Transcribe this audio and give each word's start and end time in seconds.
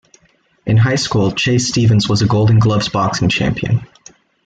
In 0.65 0.77
high 0.77 0.95
school, 0.95 1.29
Chase 1.31 1.67
Stevens 1.69 2.09
was 2.09 2.23
a 2.23 2.27
Golden 2.27 2.57
Gloves 2.57 2.89
boxing 2.89 3.29
champion. 3.29 3.85